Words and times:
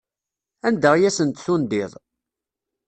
Anda 0.67 0.89
ay 0.93 1.03
asent-tendiḍ? 1.09 1.91